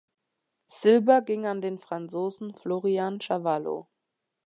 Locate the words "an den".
1.45-1.77